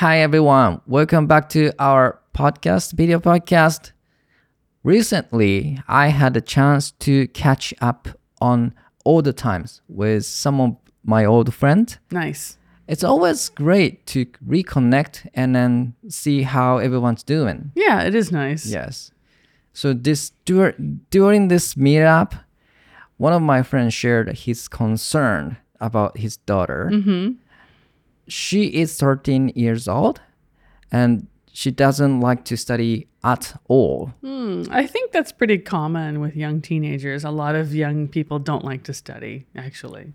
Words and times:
Hi 0.00 0.20
everyone, 0.20 0.80
welcome 0.86 1.26
back 1.26 1.50
to 1.50 1.72
our 1.78 2.22
podcast, 2.34 2.94
video 2.94 3.20
podcast. 3.20 3.92
Recently, 4.82 5.78
I 5.88 6.06
had 6.06 6.34
a 6.38 6.40
chance 6.40 6.92
to 7.00 7.28
catch 7.28 7.74
up 7.82 8.08
on 8.40 8.72
all 9.04 9.20
the 9.20 9.34
times 9.34 9.82
with 9.88 10.24
some 10.24 10.58
of 10.58 10.76
my 11.04 11.26
old 11.26 11.52
friends. 11.52 11.98
Nice. 12.10 12.56
It's 12.88 13.04
always 13.04 13.50
great 13.50 14.06
to 14.06 14.24
reconnect 14.48 15.28
and 15.34 15.54
then 15.54 15.92
see 16.08 16.44
how 16.44 16.78
everyone's 16.78 17.22
doing. 17.22 17.70
Yeah, 17.74 18.00
it 18.00 18.14
is 18.14 18.32
nice. 18.32 18.64
Yes. 18.64 19.12
So 19.74 19.92
this 19.92 20.30
dur- 20.46 20.78
during 21.10 21.48
this 21.48 21.74
meetup, 21.74 22.40
one 23.18 23.34
of 23.34 23.42
my 23.42 23.62
friends 23.62 23.92
shared 23.92 24.32
his 24.34 24.66
concern 24.66 25.58
about 25.78 26.16
his 26.16 26.38
daughter. 26.38 26.88
Mm-hmm. 26.90 27.32
She 28.30 28.66
is 28.66 28.96
13 28.96 29.52
years 29.54 29.88
old 29.88 30.20
and 30.92 31.26
she 31.52 31.70
doesn't 31.70 32.20
like 32.20 32.44
to 32.44 32.56
study 32.56 33.08
at 33.24 33.60
all. 33.68 34.12
Hmm, 34.22 34.62
I 34.70 34.86
think 34.86 35.12
that's 35.12 35.32
pretty 35.32 35.58
common 35.58 36.20
with 36.20 36.36
young 36.36 36.60
teenagers. 36.60 37.24
A 37.24 37.30
lot 37.30 37.54
of 37.54 37.74
young 37.74 38.08
people 38.08 38.38
don't 38.38 38.64
like 38.64 38.84
to 38.84 38.94
study, 38.94 39.46
actually. 39.56 40.12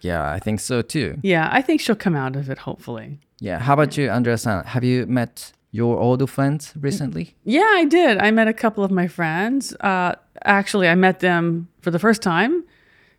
Yeah, 0.00 0.30
I 0.30 0.38
think 0.38 0.60
so 0.60 0.82
too. 0.82 1.18
Yeah, 1.22 1.48
I 1.52 1.60
think 1.62 1.80
she'll 1.80 1.96
come 1.96 2.16
out 2.16 2.36
of 2.36 2.48
it, 2.50 2.58
hopefully. 2.58 3.20
Yeah. 3.40 3.58
How 3.58 3.74
about 3.74 3.96
you, 3.96 4.10
Andrea-san? 4.10 4.64
Have 4.64 4.84
you 4.84 5.06
met 5.06 5.52
your 5.70 5.98
old 5.98 6.28
friends 6.30 6.72
recently? 6.80 7.36
Yeah, 7.44 7.70
I 7.74 7.84
did. 7.84 8.18
I 8.18 8.30
met 8.30 8.48
a 8.48 8.54
couple 8.54 8.82
of 8.82 8.90
my 8.90 9.06
friends. 9.06 9.74
Uh, 9.74 10.14
actually, 10.44 10.88
I 10.88 10.94
met 10.94 11.20
them 11.20 11.68
for 11.82 11.90
the 11.90 11.98
first 11.98 12.22
time 12.22 12.64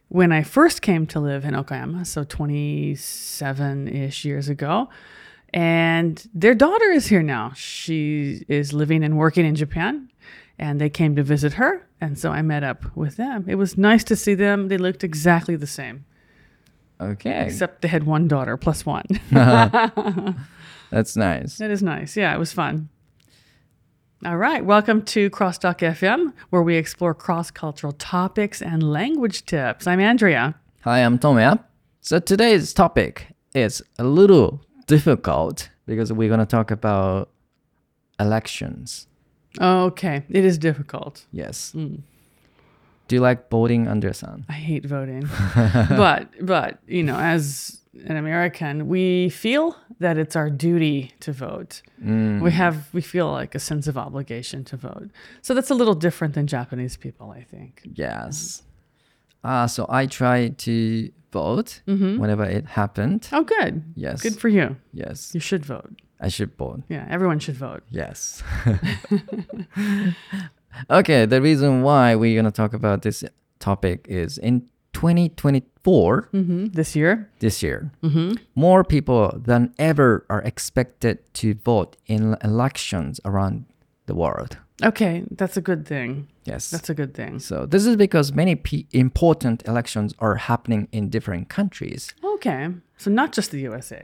when 0.09 0.31
I 0.31 0.43
first 0.43 0.81
came 0.81 1.05
to 1.07 1.19
live 1.19 1.45
in 1.45 1.53
Okayama, 1.53 2.05
so 2.05 2.23
27 2.23 3.87
ish 3.87 4.25
years 4.25 4.49
ago. 4.49 4.89
And 5.53 6.23
their 6.33 6.53
daughter 6.53 6.91
is 6.91 7.07
here 7.07 7.23
now. 7.23 7.53
She 7.55 8.43
is 8.47 8.71
living 8.73 9.03
and 9.03 9.17
working 9.17 9.45
in 9.45 9.55
Japan, 9.55 10.09
and 10.59 10.79
they 10.79 10.89
came 10.89 11.15
to 11.15 11.23
visit 11.23 11.53
her. 11.53 11.87
And 12.01 12.17
so 12.19 12.31
I 12.31 12.41
met 12.43 12.63
up 12.63 12.95
with 12.95 13.17
them. 13.17 13.45
It 13.47 13.55
was 13.55 13.77
nice 13.77 14.03
to 14.05 14.15
see 14.15 14.35
them. 14.35 14.67
They 14.67 14.77
looked 14.77 15.03
exactly 15.03 15.55
the 15.55 15.67
same, 15.67 16.05
Okay. 17.01 17.45
except 17.45 17.81
they 17.81 17.87
had 17.87 18.03
one 18.05 18.27
daughter 18.27 18.57
plus 18.57 18.85
one. 18.85 19.05
That's 20.91 21.15
nice. 21.15 21.57
That 21.57 21.71
is 21.71 21.81
nice. 21.83 22.15
Yeah, 22.15 22.33
it 22.35 22.39
was 22.39 22.53
fun. 22.53 22.89
All 24.25 24.35
right. 24.35 24.65
Welcome 24.65 25.03
to 25.03 25.29
Crosstalk 25.29 25.77
FM, 25.79 26.33
where 26.49 26.61
we 26.61 26.75
explore 26.75 27.13
cross 27.13 27.51
cultural 27.51 27.93
topics 27.93 28.61
and 28.61 28.83
language 28.83 29.45
tips. 29.45 29.87
I'm 29.87 30.01
Andrea. 30.01 30.55
Hi, 30.81 30.99
I'm 31.05 31.17
Tomoya. 31.17 31.63
So 32.01 32.19
today's 32.19 32.73
topic 32.73 33.27
is 33.55 33.81
a 33.97 34.03
little 34.03 34.61
difficult 34.87 35.69
because 35.85 36.11
we're 36.11 36.27
going 36.27 36.41
to 36.41 36.45
talk 36.45 36.69
about 36.69 37.29
elections. 38.19 39.07
Okay. 39.57 40.23
It 40.29 40.43
is 40.43 40.57
difficult. 40.57 41.25
Yes. 41.31 41.71
Hmm. 41.71 41.95
Do 43.07 43.15
you 43.15 43.21
like 43.21 43.49
voting, 43.49 43.87
Andrea-san? 43.87 44.45
I 44.49 44.53
hate 44.53 44.85
voting. 44.85 45.29
but, 45.55 46.27
but, 46.41 46.79
you 46.87 47.03
know, 47.03 47.17
as 47.17 47.78
an 47.93 48.17
American, 48.17 48.87
we 48.87 49.29
feel 49.29 49.75
that 49.99 50.17
it's 50.17 50.35
our 50.35 50.49
duty 50.49 51.13
to 51.21 51.31
vote. 51.31 51.81
We 52.43 52.51
have, 52.51 52.93
we 52.93 53.01
feel 53.01 53.31
like 53.31 53.55
a 53.55 53.59
sense 53.59 53.87
of 53.87 53.97
obligation 53.97 54.63
to 54.65 54.77
vote. 54.77 55.09
So 55.41 55.53
that's 55.53 55.69
a 55.69 55.75
little 55.75 55.95
different 55.95 56.35
than 56.35 56.47
Japanese 56.47 56.97
people, 56.97 57.31
I 57.31 57.43
think. 57.43 57.81
Yes. 57.93 58.63
Uh, 59.43 59.67
so 59.67 59.85
I 59.89 60.05
try 60.05 60.49
to 60.49 61.11
vote 61.31 61.81
whenever 61.85 62.43
it 62.43 62.65
happened. 62.65 63.27
Oh, 63.31 63.43
good. 63.43 63.83
Yes. 63.95 64.21
Good 64.21 64.39
for 64.39 64.49
you. 64.49 64.75
Yes. 64.93 65.33
You 65.33 65.39
should 65.39 65.65
vote. 65.65 66.01
I 66.19 66.27
should 66.27 66.55
vote. 66.57 66.83
Yeah, 66.89 67.07
everyone 67.09 67.39
should 67.39 67.55
vote. 67.55 67.83
Yes. 67.89 68.43
okay, 70.89 71.25
the 71.25 71.41
reason 71.41 71.81
why 71.81 72.15
we're 72.15 72.35
going 72.35 72.45
to 72.45 72.51
talk 72.51 72.73
about 72.73 73.03
this 73.03 73.23
topic 73.59 74.05
is 74.09 74.37
in 74.37 74.67
2024, 74.99 76.29
hmm 76.31 76.65
This 76.73 76.95
year. 76.95 77.29
this 77.39 77.63
year, 77.63 77.91
more 78.55 78.83
people 78.83 79.31
than 79.45 79.73
ever 79.77 80.25
are 80.29 80.41
expected 80.41 81.17
to 81.35 81.53
vote 81.65 81.95
in 82.05 82.35
elections 82.43 83.19
around 83.25 83.65
the 84.07 84.13
world. 84.15 84.57
Okay, 84.83 85.23
that's 85.31 85.57
a 85.57 85.61
good 85.61 85.85
thing. 85.85 86.27
Yes. 86.45 86.69
That's 86.71 86.89
a 86.89 86.93
good 86.93 87.13
thing. 87.13 87.39
so 87.39 87.65
this 87.65 87.85
is 87.85 87.95
because 87.95 88.33
many 88.33 88.55
p- 88.55 88.87
important 88.91 89.63
elections 89.67 90.13
are 90.19 90.35
happening 90.35 90.87
in 90.91 91.09
different 91.09 91.47
countries. 91.49 92.13
Okay, 92.35 92.69
so 92.97 93.11
not 93.11 93.31
just 93.35 93.51
the 93.51 93.59
USA. 93.69 94.01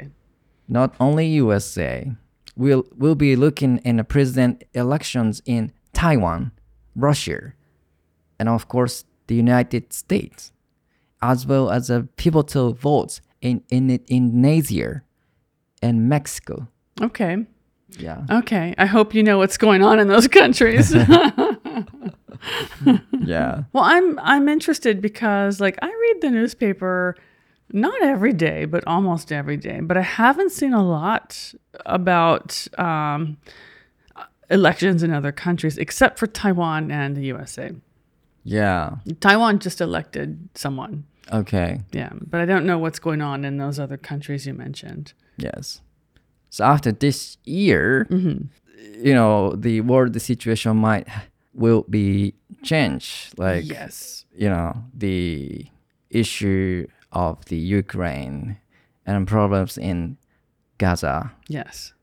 Not 0.68 0.90
only 1.00 1.26
USA. 1.44 2.12
We'll 2.58 2.84
we'll 2.98 3.16
be 3.30 3.36
looking 3.36 3.80
in 3.84 3.98
the 3.98 4.04
president 4.04 4.64
elections 4.74 5.42
in 5.46 5.72
Taiwan, 5.94 6.52
Russia, 6.96 7.40
and 8.40 8.48
of 8.50 8.68
course 8.68 9.04
the 9.28 9.36
United 9.36 9.92
States, 9.94 10.52
as 11.32 11.46
well 11.46 11.70
as 11.70 11.90
a 11.90 12.08
pivotal 12.18 12.74
votes 12.74 13.22
in 13.42 13.62
in 13.70 13.90
Indonesia 14.08 15.02
and 15.82 16.08
Mexico. 16.10 16.68
Okay, 17.02 17.46
Yeah. 18.00 18.24
okay. 18.40 18.74
I 18.78 18.86
hope 18.86 19.14
you 19.14 19.24
know 19.24 19.38
what's 19.38 19.58
going 19.58 19.84
on 19.84 20.00
in 20.00 20.08
those 20.08 20.28
countries. 20.28 20.94
Yeah. 23.26 23.64
well, 23.74 23.84
I'm 23.84 24.20
I'm 24.20 24.48
interested 24.50 25.02
because 25.02 25.60
like 25.60 25.78
I 25.82 25.88
read 25.88 26.22
the 26.22 26.30
newspaper 26.30 27.16
not 27.74 28.00
every 28.04 28.34
day, 28.34 28.66
but 28.66 28.84
almost 28.86 29.32
every 29.32 29.58
day. 29.58 29.80
But 29.82 29.98
I 29.98 30.02
haven't 30.04 30.52
seen 30.52 30.74
a 30.74 30.84
lot 30.84 31.54
about 31.86 32.68
um, 32.78 33.38
elections 34.52 35.02
in 35.02 35.12
other 35.12 35.32
countries 35.32 35.78
except 35.80 36.20
for 36.20 36.28
Taiwan 36.28 36.92
and 36.92 37.16
the 37.18 37.26
USA. 37.34 37.72
Yeah. 38.44 38.98
Taiwan 39.20 39.58
just 39.60 39.82
elected 39.82 40.50
someone. 40.54 41.06
Okay. 41.32 41.82
Yeah, 41.92 42.12
but 42.14 42.40
I 42.40 42.46
don't 42.46 42.66
know 42.66 42.78
what's 42.78 43.00
going 43.00 43.22
on 43.22 43.46
in 43.46 43.58
those 43.58 43.80
other 43.80 43.98
countries 43.98 44.46
you 44.46 44.54
mentioned. 44.54 45.14
Yes. 45.38 45.82
So 46.50 46.64
after 46.64 46.92
this 46.92 47.38
year, 47.44 48.08
mm-hmm. 48.10 48.46
you 49.06 49.14
know, 49.14 49.54
the 49.56 49.82
world 49.82 50.14
the 50.14 50.20
situation 50.20 50.78
might 50.78 51.08
will 51.54 51.84
be 51.90 52.36
changed. 52.64 53.38
Like 53.38 53.66
yes. 53.70 54.26
you 54.36 54.50
know 54.50 54.84
the 54.94 55.66
issue 56.10 56.88
of 57.12 57.44
the 57.46 57.58
Ukraine 57.58 58.58
and 59.06 59.28
problems 59.28 59.78
in 59.78 60.18
Gaza, 60.78 61.32
Yes. 61.48 61.94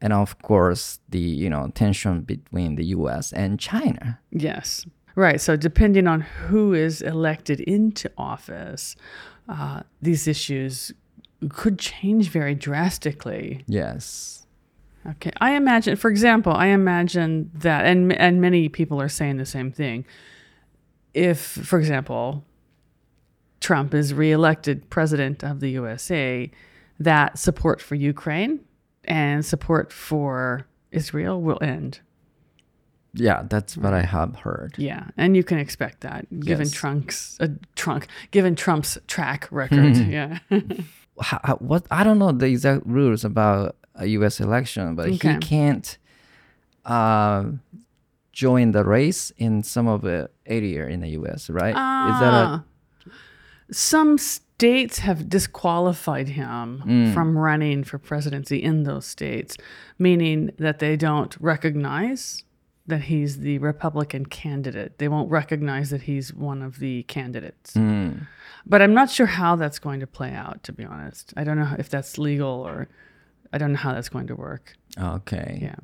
and 0.00 0.12
of 0.12 0.40
course 0.42 0.98
the 1.08 1.20
you 1.20 1.50
know 1.50 1.70
tension 1.74 2.22
between 2.22 2.76
the 2.76 2.84
U.S. 2.86 3.32
and 3.32 3.58
China. 3.60 4.18
Yes. 4.30 4.86
Right. 5.16 5.40
So 5.40 5.56
depending 5.56 6.06
on 6.06 6.20
who 6.20 6.74
is 6.74 7.00
elected 7.02 7.60
into 7.60 8.10
office, 8.18 8.94
uh, 9.48 9.80
these 10.02 10.28
issues 10.28 10.92
could 11.48 11.78
change 11.78 12.28
very 12.28 12.54
drastically. 12.54 13.64
Yes. 13.66 14.46
Okay. 15.06 15.32
I 15.40 15.52
imagine, 15.52 15.96
for 15.96 16.10
example, 16.10 16.52
I 16.52 16.66
imagine 16.66 17.50
that, 17.54 17.86
and 17.86 18.12
and 18.12 18.40
many 18.40 18.68
people 18.68 19.00
are 19.00 19.08
saying 19.08 19.38
the 19.38 19.46
same 19.46 19.72
thing. 19.72 20.04
If, 21.14 21.38
for 21.40 21.78
example, 21.78 22.44
Trump 23.60 23.94
is 23.94 24.12
reelected 24.12 24.90
president 24.90 25.42
of 25.42 25.60
the 25.60 25.70
USA, 25.70 26.50
that 26.98 27.38
support 27.38 27.80
for 27.80 27.94
Ukraine 27.94 28.60
and 29.04 29.44
support 29.44 29.92
for 29.92 30.66
Israel 30.90 31.40
will 31.40 31.58
end. 31.62 32.00
Yeah, 33.18 33.42
that's 33.48 33.76
what 33.76 33.92
I 33.94 34.02
have 34.02 34.36
heard. 34.36 34.74
Yeah, 34.78 35.04
and 35.16 35.34
you 35.36 35.42
can 35.42 35.58
expect 35.58 36.00
that 36.02 36.26
given 36.40 36.66
Yes. 36.66 36.72
Trump's 36.72 37.36
uh, 37.40 37.48
Trump, 37.74 38.04
given 38.30 38.54
Trump's 38.54 38.98
track 39.06 39.48
record. 39.50 39.96
yeah. 39.96 40.38
How, 41.20 41.56
what 41.60 41.86
I 41.90 42.04
don't 42.04 42.18
know 42.18 42.30
the 42.32 42.46
exact 42.46 42.84
rules 42.86 43.24
about 43.24 43.74
a 43.94 44.06
U.S. 44.18 44.38
election, 44.40 44.94
but 44.94 45.08
he 45.08 45.18
can't 45.18 45.96
uh, 46.84 47.44
join 48.32 48.72
the 48.72 48.84
race 48.84 49.32
in 49.38 49.62
some 49.62 49.88
of 49.88 50.02
the 50.02 50.28
area 50.44 50.86
in 50.86 51.00
the 51.00 51.08
U.S. 51.20 51.48
Right? 51.48 51.70
Is 51.70 52.20
that 52.20 52.34
a 52.34 52.46
Ah. 52.46 52.64
Some 53.72 54.16
states 54.18 54.98
have 55.00 55.28
disqualified 55.28 56.28
him 56.28 56.82
Mm. 56.86 57.14
from 57.14 57.36
running 57.36 57.82
for 57.82 57.98
presidency 57.98 58.62
in 58.62 58.84
those 58.84 59.06
states, 59.06 59.56
meaning 59.98 60.50
that 60.58 60.78
they 60.78 60.96
don't 60.96 61.36
recognize 61.40 62.44
that 62.86 63.02
he's 63.02 63.40
the 63.40 63.58
Republican 63.58 64.26
candidate. 64.26 64.98
They 64.98 65.08
won't 65.08 65.30
recognize 65.30 65.90
that 65.90 66.02
he's 66.02 66.32
one 66.32 66.62
of 66.62 66.78
the 66.78 67.02
candidates. 67.04 67.74
Mm. 67.74 68.26
But 68.64 68.82
I'm 68.82 68.94
not 68.94 69.10
sure 69.10 69.26
how 69.26 69.56
that's 69.56 69.78
going 69.78 70.00
to 70.00 70.06
play 70.06 70.32
out, 70.32 70.62
to 70.64 70.72
be 70.72 70.84
honest. 70.84 71.32
I 71.36 71.44
don't 71.44 71.58
know 71.58 71.74
if 71.78 71.88
that's 71.88 72.18
legal 72.18 72.48
or 72.48 72.88
I 73.52 73.58
don't 73.58 73.72
know 73.72 73.78
how 73.78 73.92
that's 73.92 74.08
going 74.08 74.26
to 74.28 74.34
work. 74.34 74.76
okay? 74.98 75.58
Yeah. 75.60 75.76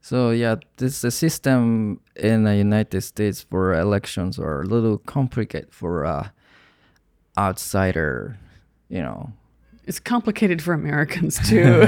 So 0.00 0.30
yeah, 0.30 0.56
this 0.76 1.00
the 1.00 1.10
system 1.10 2.00
in 2.14 2.44
the 2.44 2.54
United 2.54 3.00
States 3.00 3.42
for 3.42 3.74
elections 3.74 4.38
are 4.38 4.62
a 4.62 4.64
little 4.64 4.98
complicated 4.98 5.72
for 5.72 6.06
uh, 6.06 6.28
outsider, 7.36 8.38
you 8.88 9.02
know, 9.02 9.32
it's 9.86 10.00
complicated 10.00 10.60
for 10.62 10.72
Americans 10.74 11.38
too. 11.48 11.86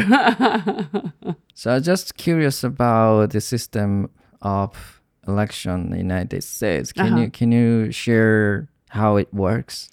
So 1.55 1.73
I'm 1.75 1.83
just 1.83 2.17
curious 2.17 2.63
about 2.65 3.31
the 3.31 3.41
system 3.41 4.11
of 4.43 5.01
election 5.27 5.73
in 5.87 5.91
the 5.91 5.99
United 5.99 6.43
States. 6.45 6.93
Can 6.93 7.07
Uh-huh. 7.13 7.23
you 7.23 7.31
can 7.31 7.53
you 7.53 7.91
share 7.93 8.69
how 8.91 9.17
it 9.17 9.33
works? 9.35 9.89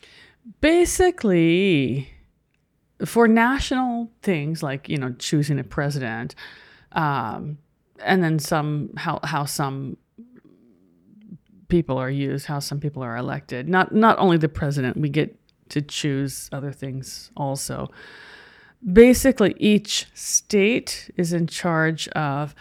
Basically, 0.61 2.09
for 3.05 3.27
national 3.27 4.09
things 4.21 4.61
like 4.61 4.87
you 4.87 4.97
know 4.97 5.13
choosing 5.17 5.59
a 5.59 5.63
president, 5.63 6.35
um, 6.91 7.57
and 8.03 8.23
then 8.23 8.39
some 8.39 8.91
how 8.97 9.19
how 9.23 9.45
some 9.45 9.97
people 11.67 11.97
are 11.97 12.09
used, 12.11 12.45
how 12.45 12.59
some 12.59 12.79
people 12.79 13.01
are 13.03 13.17
elected. 13.17 13.67
Not 13.67 13.93
not 13.93 14.17
only 14.19 14.37
the 14.37 14.49
president, 14.49 14.97
we 14.97 15.09
get 15.09 15.35
to 15.69 15.81
choose 15.81 16.49
other 16.51 16.71
things 16.71 17.31
also. 17.35 17.89
Basically, 18.91 19.55
each 19.57 20.07
state 20.13 21.09
is 21.17 21.33
in 21.33 21.47
charge 21.47 22.07
of 22.09 22.53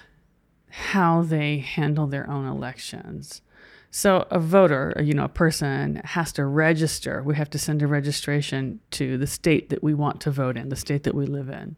how 0.71 1.23
they 1.23 1.59
handle 1.59 2.07
their 2.07 2.29
own 2.29 2.47
elections. 2.47 3.43
So 3.91 4.27
a 4.29 4.41
voter, 4.41 4.93
uh, 4.99 5.03
you 5.03 5.15
know, 5.15 5.25
a 5.25 5.29
person 5.29 6.01
has 6.03 6.33
to 6.33 6.45
register. 6.45 7.23
We 7.23 7.37
have 7.37 7.49
to 7.51 7.61
send 7.61 7.81
a 7.81 7.87
registration 7.87 8.81
to 8.91 9.17
the 9.17 9.27
state 9.29 9.69
that 9.69 9.85
we 9.85 9.95
want 9.95 10.21
to 10.23 10.33
vote 10.33 10.57
in, 10.57 10.69
the 10.69 10.75
state 10.75 11.05
that 11.05 11.15
we 11.15 11.27
live 11.27 11.49
in. 11.49 11.77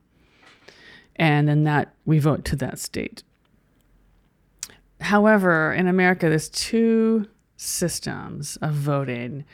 And 1.16 1.46
then 1.46 1.64
that 1.64 1.94
we 2.06 2.18
vote 2.18 2.46
to 2.46 2.56
that 2.56 2.78
state. 2.78 3.22
However, 5.00 5.74
in 5.74 5.88
America 5.88 6.30
there's 6.30 6.48
two 6.48 7.26
systems 7.58 8.56
of 8.62 8.72
voting. 8.72 9.44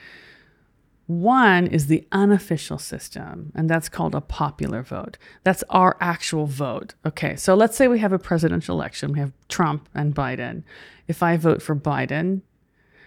One 1.07 1.67
is 1.67 1.89
the 1.89 2.07
unofficial 2.13 2.79
system, 2.79 3.53
and 3.55 3.69
that's 3.69 3.89
called 3.89 4.15
a 4.15 4.21
popular 4.21 4.83
vote. 4.83 5.19
That's 5.43 5.65
our 5.69 5.97
actual 6.01 6.47
vote. 6.47 6.95
Okay, 7.05 7.37
so 7.37 7.55
let's 7.55 7.77
say 7.77 7.89
we 7.89 7.99
have 7.99 8.13
a 8.13 8.19
presidential 8.19 8.77
election. 8.77 9.13
We 9.13 9.19
have 9.19 9.33
Trump 9.49 9.89
and 9.95 10.15
Biden. 10.15 10.63
If 11.09 11.23
I 11.23 11.37
vote 11.37 11.61
for 11.61 11.75
Biden, 11.75 12.43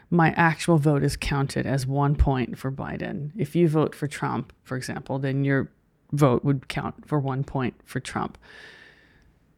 my 0.09 0.31
actual 0.31 0.77
vote 0.77 1.03
is 1.03 1.17
counted 1.17 1.65
as 1.65 1.87
one 1.87 2.15
point 2.15 2.57
for 2.57 2.71
Biden. 2.71 3.31
If 3.35 3.55
you 3.55 3.67
vote 3.67 3.95
for 3.95 4.07
Trump, 4.07 4.53
for 4.63 4.75
example, 4.75 5.17
then 5.17 5.43
your 5.43 5.71
vote 6.11 6.43
would 6.43 6.67
count 6.67 7.07
for 7.07 7.19
one 7.19 7.43
point 7.43 7.75
for 7.85 7.99
Trump. 7.99 8.37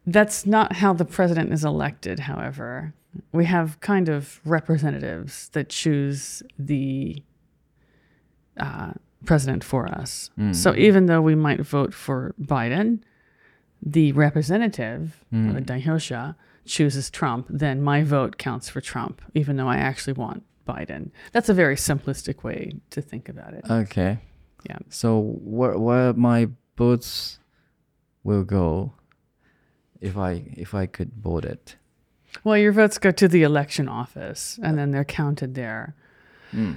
That's 0.06 0.46
not 0.46 0.74
how 0.78 0.94
the 0.94 1.06
president 1.06 1.52
is 1.52 1.66
elected, 1.66 2.20
however. 2.22 2.94
We 3.32 3.46
have 3.46 3.80
kind 3.82 4.08
of 4.08 4.40
representatives 4.46 5.50
that 5.50 5.70
choose 5.70 6.44
the 6.58 7.22
uh, 8.60 8.94
president 9.26 9.64
for 9.64 9.88
us. 9.88 10.30
Hmm. 10.36 10.54
So 10.54 10.76
even 10.76 11.06
though 11.06 11.22
we 11.22 11.36
might 11.36 11.62
vote 11.62 11.94
for 11.94 12.34
Biden, 12.42 13.00
the 13.82 14.12
representative, 14.14 15.24
uh, 15.34 15.36
hmm. 15.36 15.58
or 15.58 15.62
Daihosha, 15.62 16.36
chooses 16.66 17.10
Trump, 17.10 17.48
then 17.50 17.82
my 17.82 18.04
vote 18.04 18.38
counts 18.38 18.70
for 18.70 18.82
Trump, 18.82 19.22
even 19.34 19.58
though 19.58 19.68
I 19.68 19.78
actually 19.78 20.14
want 20.14 20.44
Biden. 20.68 21.12
That's 21.32 21.50
a 21.50 21.54
very 21.54 21.76
simplistic 21.76 22.44
way 22.44 22.74
to 22.90 23.02
think 23.02 23.30
about 23.30 23.54
it. 23.54 23.66
Okay. 23.70 24.20
Yeah. 24.70 24.80
So 24.90 25.20
where 25.42 25.78
where 25.78 26.14
my 26.14 26.50
votes 26.78 27.40
will 28.24 28.44
go 28.44 28.94
if 30.02 30.18
I 30.18 30.44
if 30.54 30.74
I 30.74 30.86
could 30.86 31.14
vote 31.14 31.46
it? 31.46 31.78
Well, 32.44 32.58
your 32.58 32.74
votes 32.74 32.98
go 32.98 33.12
to 33.12 33.28
the 33.28 33.44
election 33.44 33.88
office 33.88 34.60
and 34.62 34.74
uh, 34.74 34.76
then 34.76 34.92
they're 34.92 35.06
counted 35.06 35.56
there. 35.56 35.96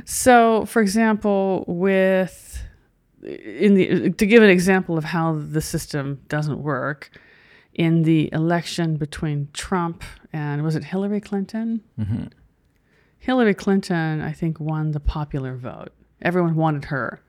So, 0.05 0.65
for 0.67 0.83
example, 0.83 1.65
with 1.67 2.63
in 3.23 3.75
the 3.75 4.11
to 4.11 4.27
give 4.27 4.43
an 4.43 4.51
example 4.51 4.97
of 4.99 5.05
how 5.05 5.35
the 5.35 5.61
system 5.61 6.21
doesn't 6.29 6.63
work, 6.63 7.11
in 7.75 8.03
the 8.03 8.31
election 8.33 8.97
between 8.97 9.49
Trump 9.53 10.03
and 10.33 10.63
was 10.63 10.77
it 10.77 10.85
Hillary 10.85 11.21
Clinton? 11.21 11.83
hmm 11.97 12.25
Hillary 13.19 13.53
Clinton, 13.55 14.23
I 14.23 14.33
think, 14.33 14.59
won 14.59 14.93
the 14.93 15.01
popular 15.01 15.55
vote. 15.55 15.93
Everyone 16.23 16.55
wanted 16.55 16.87
her, 16.87 17.21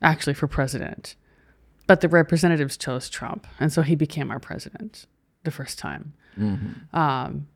actually, 0.00 0.34
for 0.34 0.46
president. 0.46 1.16
But 1.88 2.00
the 2.02 2.08
representatives 2.08 2.76
chose 2.76 3.10
Trump. 3.10 3.46
And 3.58 3.72
so 3.72 3.82
he 3.82 3.96
became 3.96 4.30
our 4.30 4.38
president 4.38 5.06
the 5.42 5.50
first 5.50 5.76
time. 5.78 6.14
hmm 6.36 6.56
Um, 6.92 7.48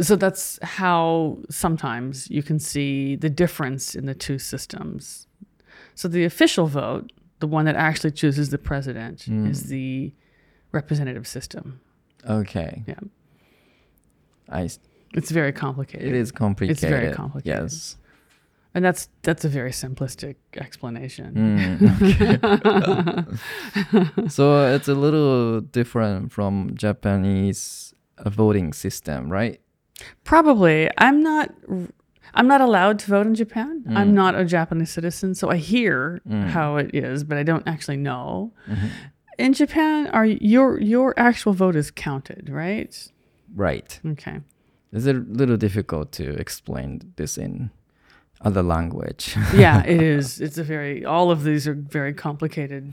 so 0.00 0.16
that's 0.16 0.58
how 0.62 1.38
sometimes 1.50 2.30
you 2.30 2.42
can 2.42 2.58
see 2.58 3.16
the 3.16 3.30
difference 3.30 3.94
in 3.94 4.06
the 4.06 4.14
two 4.14 4.38
systems. 4.38 5.26
So 5.94 6.08
the 6.08 6.24
official 6.24 6.66
vote, 6.66 7.12
the 7.40 7.46
one 7.46 7.64
that 7.64 7.76
actually 7.76 8.12
chooses 8.12 8.50
the 8.50 8.58
president, 8.58 9.26
is 9.28 9.64
the 9.64 10.12
representative 10.72 11.26
system. 11.26 11.80
Okay. 12.28 12.84
Yeah. 12.86 13.00
I 14.48 14.68
It's 15.14 15.30
very 15.30 15.52
complicated. 15.52 16.08
it 16.08 16.14
is 16.14 16.30
complicated. 16.32 16.82
It's 16.82 16.84
very 16.84 17.12
complicated. 17.12 17.62
Yes. 17.62 17.96
And 18.74 18.84
that's 18.84 19.08
that's 19.22 19.44
a 19.44 19.48
very 19.48 19.72
simplistic 19.72 20.36
explanation. 20.56 21.34
Mm, 21.34 23.26
okay. 24.14 24.28
so 24.28 24.72
it's 24.72 24.86
a 24.86 24.94
little 24.94 25.60
different 25.60 26.30
from 26.30 26.76
Japanese 26.76 27.94
uh, 28.18 28.30
voting 28.30 28.72
system, 28.72 29.28
right? 29.28 29.60
Probably. 30.24 30.90
I'm 30.98 31.22
not 31.22 31.52
I'm 32.34 32.46
not 32.46 32.60
allowed 32.60 32.98
to 33.00 33.06
vote 33.10 33.26
in 33.26 33.34
Japan. 33.34 33.84
Mm. 33.86 33.96
I'm 33.96 34.14
not 34.14 34.34
a 34.34 34.44
Japanese 34.44 34.90
citizen, 34.90 35.34
so 35.34 35.50
I 35.50 35.56
hear 35.56 36.20
how 36.28 36.76
it 36.76 36.94
is, 36.94 37.24
but 37.24 37.38
I 37.38 37.42
don't 37.42 37.66
actually 37.66 37.96
know. 37.96 38.52
Mm-hmm. 38.68 38.86
In 39.38 39.52
Japan, 39.52 40.06
are 40.08 40.26
your 40.26 40.80
your 40.80 41.14
actual 41.18 41.52
vote 41.52 41.76
is 41.76 41.90
counted, 41.90 42.48
right? 42.50 42.94
Right. 43.54 43.98
Okay. 44.06 44.40
It's 44.92 45.06
a 45.06 45.12
little 45.12 45.56
difficult 45.56 46.12
to 46.12 46.30
explain 46.34 47.12
this 47.16 47.38
in 47.38 47.70
other 48.42 48.62
language. 48.62 49.36
Yeah, 49.54 49.82
it 49.84 50.02
is. 50.16 50.40
It's 50.40 50.58
a 50.58 50.64
very 50.64 51.04
all 51.04 51.30
of 51.30 51.42
these 51.44 51.66
are 51.66 51.74
very 51.74 52.12
complicated 52.14 52.92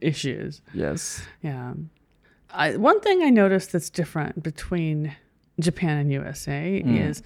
issues. 0.00 0.62
yes. 0.72 1.22
Yeah. 1.42 1.74
I, 2.56 2.76
one 2.76 3.00
thing 3.00 3.22
I 3.22 3.30
noticed 3.30 3.72
that's 3.72 3.90
different 3.90 4.42
between 4.42 5.16
Japan 5.58 5.98
and 5.98 6.12
USA 6.12 6.78
is 6.78 7.22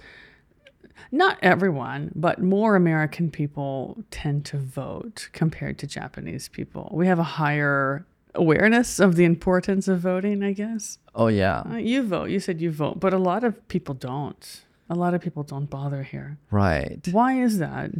not 1.11 1.37
everyone, 1.41 2.11
but 2.15 2.41
more 2.41 2.75
American 2.75 3.31
people 3.31 4.03
tend 4.11 4.45
to 4.45 4.57
vote 4.57 5.29
compared 5.33 5.77
to 5.79 5.87
Japanese 5.87 6.49
people. 6.49 6.89
We 6.93 7.07
have 7.07 7.19
a 7.19 7.23
higher 7.23 8.05
awareness 8.35 8.99
of 8.99 9.15
the 9.15 9.25
importance 9.25 9.87
of 9.87 9.99
voting, 9.99 10.43
I 10.43 10.53
guess. 10.53 10.99
Oh 11.15 11.27
yeah. 11.27 11.61
Uh, 11.61 11.77
you 11.77 12.03
vote. 12.03 12.29
You 12.29 12.39
said 12.39 12.61
you 12.61 12.71
vote, 12.71 12.99
but 12.99 13.13
a 13.13 13.17
lot 13.17 13.43
of 13.43 13.67
people 13.67 13.95
don't. 13.95 14.61
A 14.89 14.95
lot 14.95 15.13
of 15.13 15.21
people 15.21 15.43
don't 15.43 15.69
bother 15.69 16.03
here. 16.03 16.37
Right. 16.51 17.07
Why 17.11 17.41
is 17.41 17.59
that? 17.59 17.91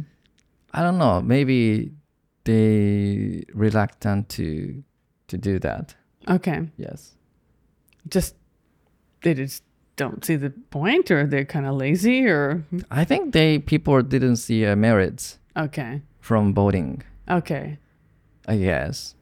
I 0.72 0.82
don't 0.82 0.98
know. 0.98 1.20
Maybe 1.20 1.92
they 2.44 3.44
reluctant 3.54 4.28
to 4.30 4.82
to 5.28 5.38
do 5.38 5.58
that. 5.60 5.94
Okay. 6.28 6.68
Yes. 6.76 7.14
Just 8.08 8.34
they 9.22 9.34
just 9.34 9.62
don't 10.02 10.24
see 10.24 10.36
the 10.36 10.50
point 10.70 11.10
or 11.10 11.26
they're 11.26 11.44
kind 11.56 11.66
of 11.66 11.74
lazy 11.74 12.26
or 12.26 12.64
I 12.90 13.04
think 13.04 13.32
they 13.32 13.58
people 13.58 14.00
didn't 14.02 14.36
see 14.46 14.64
a 14.64 14.74
merits 14.74 15.38
okay. 15.66 16.02
from 16.20 16.54
voting. 16.54 17.02
Okay. 17.28 17.78
I 18.48 18.56
guess. 18.56 19.14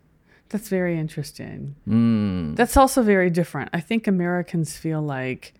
That's 0.50 0.68
very 0.68 0.94
interesting. 0.98 1.74
Mm. 1.86 2.56
That's 2.56 2.76
also 2.76 3.02
very 3.02 3.30
different. 3.30 3.68
I 3.78 3.80
think 3.88 4.06
Americans 4.06 4.76
feel 4.84 5.02
like, 5.02 5.52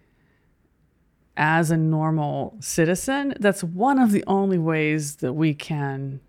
as 1.36 1.70
a 1.70 1.76
normal 1.76 2.56
citizen, 2.60 3.34
that's 3.38 3.62
one 3.62 3.98
of 3.98 4.12
the 4.12 4.24
only 4.26 4.58
ways 4.58 5.16
that 5.16 5.34
we 5.34 5.52
can 5.54 6.20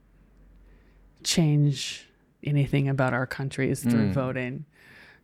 change 1.24 2.08
anything 2.43 2.88
about 2.88 3.13
our 3.13 3.25
country 3.27 3.69
is 3.69 3.81
through 3.84 4.10
Mm. 4.10 4.13
voting. 4.13 4.65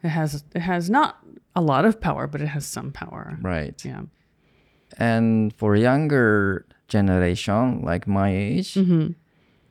It 0.05 0.09
has 0.09 0.43
it 0.53 0.61
has 0.61 0.89
not 0.89 1.17
a 1.55 1.61
lot 1.61 1.83
of 1.85 1.99
power, 1.99 2.27
but 2.27 2.41
it 2.41 2.47
has 2.55 2.65
some 2.65 2.91
power. 2.91 3.39
Right. 3.41 3.77
Yeah. 3.83 4.03
And 4.97 5.51
for 5.57 5.75
younger 5.75 6.65
generation 6.87 7.81
like 7.81 8.07
my 8.07 8.29
age, 8.29 8.75
hmm 8.75 9.07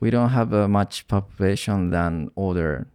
we 0.00 0.10
don't 0.10 0.30
have 0.30 0.52
a 0.52 0.68
much 0.68 1.06
population 1.08 1.88
than 1.88 2.28
older 2.36 2.86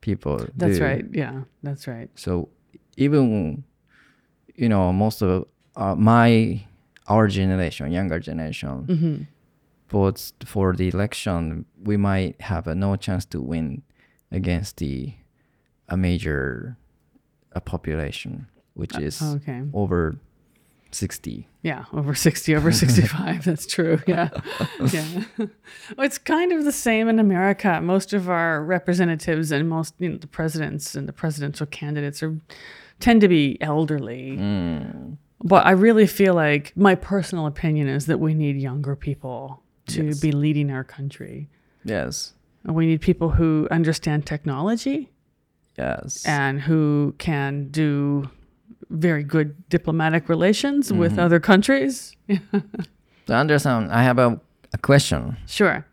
people. 0.00 0.38
That's 0.56 0.78
do. 0.78 0.84
right. 0.84 1.04
Yeah, 1.12 1.42
that's 1.62 1.86
right. 1.86 2.10
So 2.16 2.48
even 2.96 3.62
you 4.56 4.68
know 4.68 4.92
most 4.92 5.22
of 5.22 5.46
uh, 5.76 5.94
my 5.94 6.64
our 7.06 7.28
generation, 7.28 7.92
younger 7.92 8.18
generation, 8.18 8.76
hmm 8.88 9.16
votes 9.88 10.32
for 10.44 10.74
the 10.74 10.88
election, 10.88 11.64
we 11.84 11.96
might 11.96 12.40
have 12.40 12.66
a 12.66 12.74
no 12.74 12.96
chance 12.96 13.24
to 13.24 13.40
win 13.40 13.82
against 14.32 14.78
the 14.78 15.14
a 15.88 15.96
major 15.96 16.76
a 17.56 17.60
population, 17.60 18.46
which 18.74 18.94
uh, 18.94 19.00
is 19.00 19.20
Okay. 19.20 19.62
over 19.72 20.16
60. 20.92 21.48
Yeah, 21.62 21.84
over 21.92 22.14
60, 22.14 22.54
over 22.54 22.70
65. 22.84 23.44
That's 23.44 23.66
true. 23.66 23.98
Yeah. 24.06 24.28
Yeah. 24.92 25.24
Well, 25.96 26.06
it's 26.06 26.18
kind 26.18 26.52
of 26.52 26.64
the 26.64 26.72
same 26.72 27.08
in 27.08 27.18
America. 27.18 27.80
Most 27.82 28.12
of 28.12 28.28
our 28.28 28.62
representatives 28.64 29.50
and 29.52 29.68
most, 29.68 29.94
you 29.98 30.08
know, 30.10 30.16
the 30.18 30.26
presidents 30.26 30.94
and 30.94 31.08
the 31.08 31.12
presidential 31.12 31.66
candidates 31.66 32.22
are 32.22 32.36
tend 33.00 33.20
to 33.20 33.28
be 33.28 33.56
elderly. 33.60 34.36
Hmm. 34.36 35.14
But 35.42 35.66
I 35.66 35.72
really 35.72 36.06
feel 36.06 36.34
like 36.34 36.72
my 36.76 36.94
personal 36.94 37.46
opinion 37.46 37.88
is 37.88 38.06
that 38.06 38.18
we 38.20 38.32
need 38.34 38.56
younger 38.56 38.96
people 38.96 39.62
to 39.88 40.06
Yes. 40.06 40.20
be 40.20 40.32
leading 40.32 40.70
our 40.70 40.84
country. 40.84 41.48
Yes. 41.84 42.34
And 42.64 42.74
we 42.74 42.86
need 42.86 43.00
people 43.00 43.30
who 43.30 43.68
understand 43.70 44.26
technology 44.26 45.10
Yes. 45.78 46.24
and 46.26 46.60
who 46.60 47.14
can 47.18 47.68
do 47.70 48.30
very 48.90 49.22
good 49.24 49.68
diplomatic 49.68 50.28
relations 50.28 50.92
with 50.92 51.18
other 51.18 51.40
countries. 51.40 52.16
So 53.26 53.34
Andrea-san, 53.34 53.90
I 53.90 54.02
have 54.04 54.18
a, 54.18 54.40
a 54.72 54.78
question 54.78 55.36
Sure. 55.46 55.84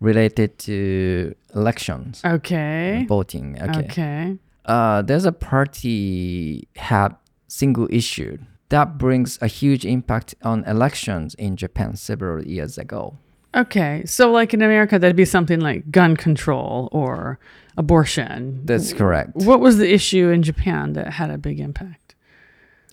related 0.00 0.58
to 0.60 1.34
elections, 1.54 2.20
Okay. 2.24 3.06
voting. 3.08 3.56
Okay. 3.62 3.80
Okay. 3.84 4.36
Uh, 4.64 5.02
there's 5.02 5.24
a 5.24 5.32
party 5.32 6.66
have 6.76 7.14
single 7.48 7.86
issue 7.90 8.38
that 8.68 8.98
brings 8.98 9.38
a 9.40 9.46
huge 9.46 9.84
impact 9.84 10.34
on 10.42 10.64
elections 10.64 11.34
in 11.34 11.56
Japan 11.56 11.96
several 11.96 12.44
years 12.44 12.78
ago. 12.78 13.16
Okay. 13.54 14.02
So, 14.06 14.30
like 14.30 14.54
in 14.54 14.62
America, 14.62 14.98
that'd 14.98 15.16
be 15.16 15.24
something 15.24 15.60
like 15.60 15.90
gun 15.90 16.16
control 16.16 16.88
or 16.92 17.38
abortion. 17.76 18.60
That's 18.64 18.92
correct. 18.92 19.32
What 19.34 19.60
was 19.60 19.78
the 19.78 19.92
issue 19.92 20.28
in 20.28 20.42
Japan 20.42 20.92
that 20.94 21.14
had 21.14 21.30
a 21.30 21.38
big 21.38 21.60
impact? 21.60 22.14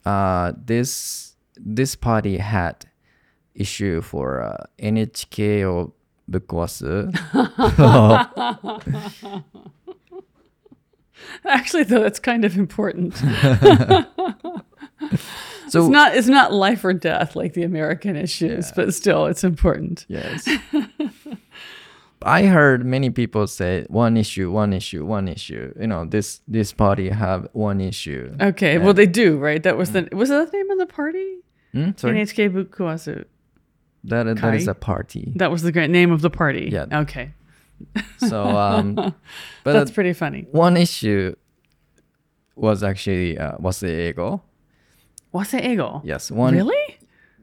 Uh, 0.06 0.54
this 0.66 1.36
this 1.56 1.96
party 1.96 2.38
had 2.38 2.86
issue 3.54 4.02
for 4.02 4.42
uh, 4.42 4.66
NHK 4.80 5.70
or 5.70 5.92
Bukwasu. 6.30 7.14
Actually, 11.46 11.84
though, 11.84 12.02
that's 12.02 12.20
kind 12.20 12.46
of 12.46 12.58
important. 12.58 13.16
So 15.70 15.82
it's 15.82 15.90
not 15.90 16.16
it's 16.16 16.28
not 16.28 16.54
life 16.54 16.86
or 16.86 16.94
death 16.94 17.36
like 17.36 17.54
the 17.54 17.64
American 17.64 18.16
issues, 18.16 18.72
but 18.72 18.94
still, 18.94 19.26
it's 19.26 19.44
important. 19.44 20.06
Yes. 20.08 20.48
I 22.22 22.44
heard 22.44 22.86
many 22.86 23.10
people 23.10 23.48
say 23.48 23.86
one 23.90 24.18
issue, 24.18 24.50
one 24.50 24.74
issue, 24.74 25.06
one 25.06 25.28
issue. 25.28 25.74
You 25.80 25.88
know, 25.88 26.06
this 26.06 26.42
this 26.48 26.72
party 26.74 27.10
have 27.10 27.48
one 27.54 27.82
issue. 27.82 28.34
Okay. 28.40 28.78
Well, 28.78 28.94
they 28.94 29.06
do, 29.06 29.38
right? 29.38 29.62
That 29.62 29.78
was 29.78 29.92
the 29.92 30.08
was 30.14 30.30
that 30.30 30.52
the 30.52 30.58
name 30.58 30.72
of 30.72 30.78
the 30.80 30.86
party? 30.86 31.40
Hmm? 31.74 31.92
Sorry, 31.98 32.22
NHK 32.22 32.50
Bukuwasu. 32.54 33.26
that 34.06 34.24
that 34.38 34.54
is 34.56 34.68
a 34.68 34.74
party. 34.74 35.34
That 35.36 35.52
was 35.52 35.62
the 35.62 35.72
great 35.72 35.90
name 35.90 36.12
of 36.12 36.22
the 36.22 36.30
party. 36.30 36.70
Yeah. 36.72 36.86
Okay. 36.92 37.34
So, 38.18 38.46
um, 38.46 38.96
but 39.64 39.74
That's 39.74 39.92
pretty 39.92 40.14
funny. 40.14 40.48
one 40.52 40.78
issue 40.78 41.36
was 42.56 42.84
actually 42.84 43.38
uh, 43.38 43.58
was 43.60 43.80
the 43.82 44.10
ego. 44.10 44.42
What's 45.32 45.52
the 45.52 45.68
ego? 45.68 46.02
Yes, 46.04 46.32
one. 46.32 46.54
Really? 46.56 46.98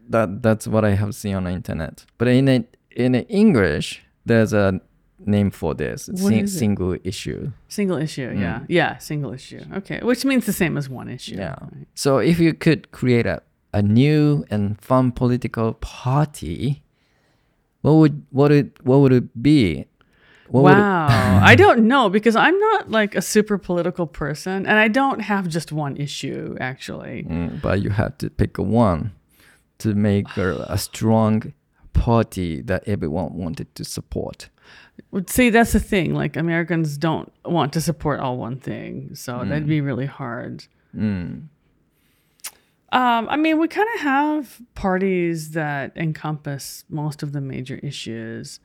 That 0.08 0.42
that's 0.42 0.66
what 0.66 0.84
I 0.84 0.90
have 0.90 1.14
seen 1.14 1.34
on 1.34 1.44
the 1.44 1.50
internet. 1.50 2.04
But 2.18 2.28
in 2.28 2.48
a, 2.48 2.64
in 2.90 3.14
English, 3.14 4.02
there's 4.26 4.52
a 4.52 4.80
name 5.26 5.50
for 5.50 5.74
this. 5.74 6.08
What 6.08 6.18
Sing- 6.18 6.44
is 6.44 6.54
it? 6.54 6.58
single 6.58 6.96
issue. 7.04 7.52
Single 7.68 7.96
issue. 7.98 8.30
Mm. 8.30 8.40
Yeah. 8.40 8.60
Yeah. 8.68 8.98
Single 8.98 9.32
issue. 9.32 9.60
Okay. 9.76 10.00
Which 10.02 10.24
means 10.24 10.46
the 10.46 10.52
same 10.52 10.76
as 10.76 10.88
one 10.88 11.08
issue. 11.08 11.36
Yeah. 11.36 11.56
right? 11.60 11.86
So 11.94 12.18
if 12.18 12.38
you 12.38 12.52
could 12.54 12.90
create 12.92 13.26
a, 13.26 13.42
a 13.72 13.82
new 13.82 14.44
and 14.50 14.80
fun 14.80 15.12
political 15.12 15.74
party, 15.74 16.82
what 17.80 17.92
would 17.94 18.26
what 18.30 18.52
it 18.52 18.84
what 18.84 18.98
would 18.98 19.12
it 19.12 19.42
be? 19.42 19.86
What 20.48 20.74
Wow. 20.74 21.40
I 21.42 21.54
don't 21.54 21.88
know 21.88 22.08
because 22.08 22.36
I'm 22.36 22.58
not 22.58 22.90
like 22.90 23.14
a 23.14 23.22
super 23.22 23.58
political 23.58 24.06
person 24.06 24.66
and 24.66 24.78
I 24.78 24.88
don't 24.88 25.20
have 25.20 25.48
just 25.48 25.72
one 25.72 25.96
issue 25.96 26.56
actually. 26.60 27.26
Mm, 27.28 27.62
but 27.62 27.82
you 27.82 27.90
have 27.90 28.18
to 28.18 28.30
pick 28.30 28.58
one 28.58 29.12
to 29.78 29.94
make 29.94 30.36
a, 30.36 30.66
a 30.68 30.78
strong 30.78 31.52
party 31.92 32.60
that 32.62 32.86
everyone 32.86 33.34
wanted 33.34 33.74
to 33.74 33.84
support. 33.84 34.50
See, 35.26 35.50
that's 35.50 35.72
the 35.72 35.80
thing. 35.80 36.14
Like 36.14 36.36
Americans 36.36 36.98
don't 36.98 37.32
want 37.44 37.72
to 37.72 37.80
support 37.80 38.20
all 38.20 38.36
one 38.36 38.58
thing. 38.58 39.14
So 39.14 39.44
that'd 39.44 39.66
be 39.66 39.80
really 39.80 40.06
hard. 40.06 40.66
Mm. 40.94 41.48
Um, 42.92 43.28
I 43.28 43.36
mean, 43.36 43.58
we 43.58 43.66
kind 43.66 43.88
of 43.94 44.00
have 44.02 44.60
parties 44.76 45.50
that 45.50 45.96
encompass 45.96 46.84
most 46.88 47.24
of 47.24 47.32
the 47.32 47.40
major 47.40 47.76
issues. 47.82 48.60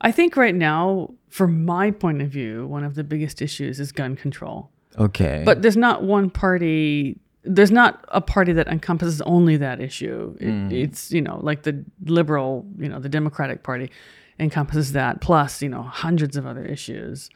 I 0.00 0.12
think 0.12 0.36
right 0.36 0.54
now, 0.54 1.12
from 1.28 1.64
my 1.64 1.90
point 1.90 2.22
of 2.22 2.28
view, 2.28 2.66
one 2.66 2.84
of 2.84 2.94
the 2.94 3.04
biggest 3.04 3.40
issues 3.42 3.80
is 3.80 3.92
gun 3.92 4.16
control. 4.16 4.70
Okay. 4.98 5.42
But 5.44 5.62
there's 5.62 5.76
not 5.76 6.02
one 6.02 6.30
party. 6.30 7.18
There's 7.44 7.70
not 7.70 8.04
a 8.08 8.20
party 8.20 8.52
that 8.54 8.66
encompasses 8.68 9.20
only 9.22 9.56
that 9.58 9.80
issue. 9.80 10.36
It, 10.40 10.72
It's 10.72 11.12
you 11.12 11.22
know 11.22 11.38
like 11.42 11.62
the 11.62 11.84
liberal, 12.04 12.66
you 12.78 12.88
know, 12.88 12.98
the 12.98 13.08
Democratic 13.08 13.62
Party 13.62 13.90
encompasses 14.38 14.92
that 14.92 15.20
plus 15.20 15.62
you 15.62 15.68
know 15.68 15.82
hundreds 15.82 16.36
of 16.36 16.46
other 16.46 16.64
issues. 16.64 17.30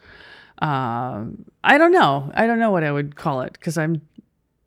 Um, 0.59 1.45
I 1.65 1.79
don't 1.79 1.93
know. 1.93 2.31
I 2.35 2.47
don't 2.47 2.59
know 2.59 2.71
what 2.71 2.85
I 2.85 2.93
would 2.93 3.17
call 3.17 3.41
it 3.43 3.53
because 3.55 3.79
I'm 3.79 4.03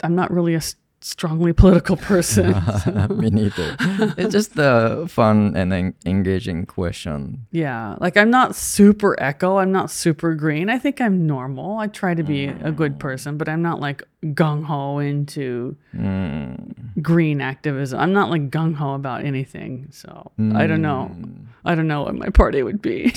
I'm 0.01 0.15
not 0.15 0.31
really 0.31 0.53
a 0.53 0.57
s- 0.57 0.75
strongly 1.03 1.53
political 1.53 1.95
person. 2.11 2.51
Me 3.17 3.29
neither. 3.29 3.75
it's 4.17 4.31
just 4.31 4.53
a 4.57 5.05
fun 5.07 5.55
and 5.55 5.73
en- 5.73 5.93
engaging 6.05 6.65
question. 6.65 7.45
yeah, 7.51 7.95
like 7.99 8.15
I'm 8.17 8.29
not 8.29 8.55
super 8.55 9.15
echo. 9.21 9.57
I'm 9.57 9.71
not 9.71 9.91
super 9.91 10.33
green. 10.35 10.69
I 10.69 10.77
think 10.79 11.01
I'm 11.01 11.27
normal. 11.27 11.77
I 11.77 11.87
try 11.87 12.13
to 12.13 12.23
be 12.23 12.45
a 12.45 12.71
good 12.71 12.99
person, 12.99 13.37
but 13.37 13.47
I'm 13.49 13.61
not 13.61 13.79
like 13.79 14.03
gung 14.23 14.63
ho 14.63 14.99
into 14.99 15.75
Mm. 15.95 17.01
green 17.03 17.39
activism. 17.41 17.99
I'm 17.99 18.13
not 18.13 18.29
like 18.29 18.49
gung 18.49 18.73
ho 18.75 18.93
about 18.95 19.25
anything. 19.25 19.87
So 19.91 20.31
I 20.55 20.65
don't 20.65 20.81
know. 20.81 21.11
Mm. 21.13 21.45
I 21.65 21.75
don't 21.75 21.87
know 21.87 22.03
what 22.03 22.15
my 22.15 22.29
party 22.29 22.63
would 22.63 22.81
be. 22.81 23.13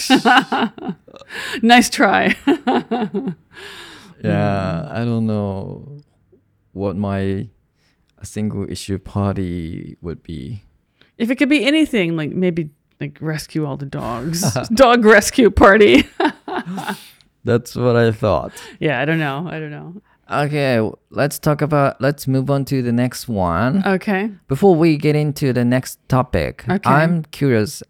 nice 1.63 1.89
try. 1.91 2.37
Yeah, 4.23 4.89
I 4.91 5.05
don't 5.05 5.27
know 5.27 5.99
what 6.73 6.97
my 6.97 7.49
a 8.19 8.27
single 8.27 8.71
issue 8.71 8.99
party 8.99 9.97
would 10.01 10.23
be. 10.23 10.63
if 11.19 11.31
it 11.31 11.37
could 11.37 11.49
be 11.49 11.65
anything, 11.65 12.17
like 12.17 12.31
maybe 12.31 12.71
like 13.01 13.19
rescue 13.21 13.65
all 13.67 13.77
the 13.77 13.87
dogs, 13.87 14.41
dog 14.75 15.05
rescue 15.05 15.51
party. 15.51 16.05
That's 17.45 17.77
what 17.77 17.95
I 17.97 18.11
thought. 18.11 18.53
yeah, 18.81 19.01
I 19.01 19.05
don't 19.05 19.19
know. 19.21 19.47
I 19.49 19.61
don't 19.61 19.71
know. 19.71 20.01
Okay, 20.29 20.81
let's 21.11 21.39
talk 21.39 21.63
about 21.63 22.01
let's 22.01 22.27
move 22.27 22.51
on 22.51 22.65
to 22.67 22.83
the 22.83 22.91
next 22.93 23.29
one. 23.29 23.87
Okay. 23.87 24.31
Before 24.49 24.75
we 24.75 24.97
get 24.97 25.15
into 25.15 25.53
the 25.53 25.65
next 25.65 26.01
topic, 26.09 26.65
Okay. 26.69 26.91
I'm 26.91 27.23
curious, 27.31 27.83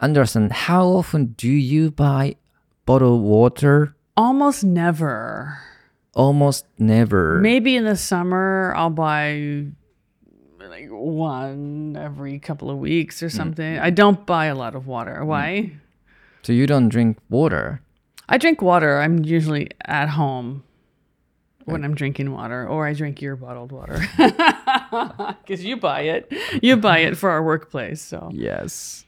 Andrea-san, 0.00 0.48
how 0.50 0.86
often 0.86 1.34
do 1.36 1.48
you 1.50 1.90
buy 1.90 2.36
bottled 2.86 3.22
water? 3.22 3.94
Almost 4.16 4.64
never. 4.64 5.58
Almost 6.14 6.66
never. 6.78 7.40
Maybe 7.40 7.76
in 7.76 7.84
the 7.84 7.96
summer 7.96 8.72
I'll 8.76 8.90
buy 8.90 9.66
like 10.60 10.88
one 10.90 11.96
every 12.00 12.38
couple 12.38 12.70
of 12.70 12.78
weeks 12.78 13.22
or 13.22 13.30
something. 13.30 13.78
I 13.78 13.90
don't 13.90 14.24
buy 14.26 14.46
a 14.46 14.54
lot 14.54 14.74
of 14.74 14.86
water. 14.86 15.24
Why? 15.24 15.72
So 16.42 16.52
you 16.52 16.66
don't 16.66 16.88
drink 16.88 17.18
water. 17.30 17.80
I 18.28 18.38
drink 18.38 18.62
water. 18.62 19.00
I'm 19.00 19.24
usually 19.24 19.68
at 19.84 20.08
home 20.08 20.64
when 21.64 21.84
I'm 21.84 21.94
drinking 21.94 22.32
water, 22.32 22.66
or 22.66 22.86
I 22.86 22.92
drink 22.92 23.22
your 23.22 23.36
bottled 23.36 23.72
water 23.72 24.00
because 25.42 25.64
you 25.64 25.76
buy 25.76 26.02
it. 26.02 26.32
You 26.62 26.76
buy 26.76 26.98
it 26.98 27.16
for 27.16 27.30
our 27.30 27.42
workplace. 27.42 28.00
So 28.02 28.30
Yes. 28.32 29.04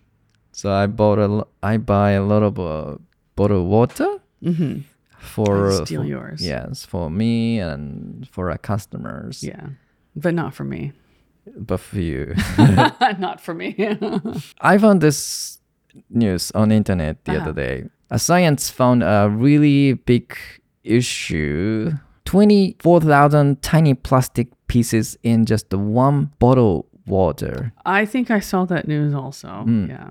So 0.53 0.73
I 0.73 0.87
bought 0.87 1.19
a 1.19 1.47
I 1.63 1.77
buy 1.77 2.13
a 2.13 2.23
lot 2.23 2.43
of 2.43 2.59
uh, 2.59 2.97
bottled 3.37 3.69
water 3.69 4.19
hmm 4.43 4.81
for 5.27 5.69
I 5.71 5.85
steal 5.85 6.03
for- 6.03 6.07
yours. 6.09 6.41
Yes, 6.45 6.85
for 6.85 7.11
me 7.11 7.59
and 7.61 8.27
for 8.31 8.51
our 8.51 8.59
customers. 8.59 9.43
yeah, 9.43 9.69
but 10.15 10.35
not 10.35 10.55
for 10.55 10.65
me. 10.65 10.93
But 11.57 11.79
for 11.81 12.01
you. 12.01 12.35
not 13.19 13.41
for 13.41 13.55
me. 13.55 13.75
I 14.61 14.79
found 14.79 15.01
this 15.01 15.59
news 16.11 16.51
on 16.55 16.69
the 16.71 16.75
internet 16.77 17.25
the 17.25 17.33
Uh-huh. 17.33 17.51
other 17.51 17.53
day. 17.53 17.85
A 18.11 18.19
science 18.19 18.71
found 18.71 19.03
a 19.03 19.29
really 19.31 19.95
big 19.95 20.37
issue. 20.85 21.93
24,000 22.25 23.63
tiny 23.63 23.95
plastic 23.95 24.49
pieces 24.67 25.17
in 25.23 25.47
just 25.47 25.73
one 25.73 26.31
bottle 26.39 26.87
water. 27.07 27.73
I 27.85 28.05
think 28.05 28.31
I 28.31 28.41
saw 28.41 28.65
that 28.67 28.87
news 28.89 29.15
also. 29.15 29.65
Yeah. 29.67 30.11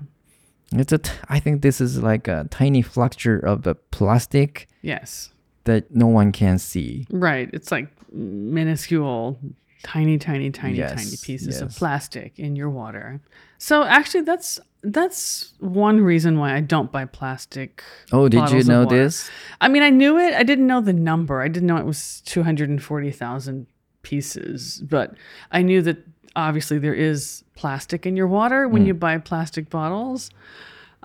It's 0.72 0.92
a 0.92 0.98
t- 0.98 1.12
I 1.28 1.38
think 1.40 1.62
this 1.62 1.80
is 1.80 2.02
like 2.02 2.26
a 2.28 2.46
tiny 2.50 2.82
fracture 2.82 3.38
of 3.38 3.62
the 3.62 3.74
plastic 3.92 4.66
Yes. 4.86 5.30
that 5.64 5.94
no 5.94 6.06
one 6.06 6.30
can 6.30 6.58
see. 6.58 7.06
Right. 7.10 7.50
It's 7.52 7.70
like 7.72 7.88
minuscule 8.12 9.38
tiny, 9.82 10.18
tiny, 10.18 10.50
tiny, 10.50 10.78
Yes, 10.78 10.94
tiny 10.94 11.16
pieces 11.22 11.60
of 11.60 11.70
plastic 11.70 12.38
in 12.38 12.56
your 12.56 12.70
water. 12.70 13.20
So 13.58 13.84
actually, 13.84 14.22
that's 14.22 14.58
that's 14.82 15.54
one 15.60 16.00
reason 16.00 16.38
why 16.38 16.54
I 16.54 16.60
don't 16.60 16.90
buy 16.92 17.04
plastic. 17.04 17.82
Oh, 18.12 18.28
did 18.28 18.50
you 18.50 18.62
know 18.64 18.84
this? 18.84 19.30
I 19.60 19.68
mean, 19.68 19.82
I 19.82 19.90
knew 19.90 20.18
it. 20.18 20.34
I 20.34 20.42
didn't 20.42 20.66
know 20.66 20.80
the 20.80 20.92
number. 20.92 21.40
I 21.40 21.48
didn't 21.48 21.66
know 21.66 21.76
it 21.76 21.86
was 21.86 22.20
two 22.22 22.42
hundred 22.42 22.68
and 22.68 22.82
forty 22.82 23.10
thousand 23.10 23.66
pieces, 24.02 24.82
but 24.88 25.14
I 25.52 25.62
knew 25.62 25.82
that 25.82 25.98
obviously 26.34 26.78
there 26.78 26.94
is 26.94 27.44
plastic 27.54 28.06
in 28.06 28.16
your 28.16 28.26
water 28.26 28.68
when 28.68 28.86
you 28.86 28.94
buy 28.94 29.18
plastic 29.18 29.70
bottles. 29.70 30.30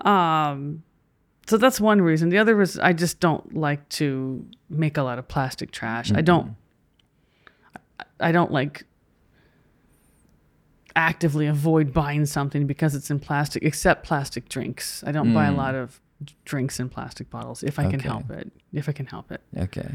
Um, 0.00 0.82
so 1.46 1.56
that's 1.56 1.80
one 1.80 2.00
reason. 2.00 2.28
The 2.28 2.38
other 2.38 2.60
is 2.60 2.78
I 2.78 2.92
just 2.92 3.20
don't 3.20 3.54
like 3.54 3.88
to 3.90 4.46
make 4.68 4.96
a 4.96 5.02
lot 5.02 5.18
of 5.18 5.28
plastic 5.28 5.70
trash. 5.70 6.12
I 6.12 6.20
don't. 6.20 6.46
Mm-hmm. 6.46 8.02
I 8.20 8.32
don't 8.32 8.52
like 8.52 8.84
actively 10.94 11.46
avoid 11.46 11.92
buying 11.92 12.26
something 12.26 12.66
because 12.66 12.94
it's 12.94 13.10
in 13.10 13.18
plastic, 13.18 13.62
except 13.62 14.04
plastic 14.04 14.48
drinks. 14.48 15.02
I 15.06 15.12
don't 15.12 15.32
buy 15.34 15.46
a 15.46 15.52
mm. 15.52 15.56
lot 15.56 15.74
of 15.74 16.00
drinks 16.44 16.78
in 16.78 16.88
plastic 16.88 17.30
bottles 17.30 17.62
if 17.62 17.78
I 17.78 17.90
can 17.90 18.00
help 18.00 18.30
it. 18.30 18.52
If 18.72 18.88
I 18.88 18.92
can 18.92 19.06
help 19.06 19.32
it. 19.32 19.40
Okay. 19.56 19.90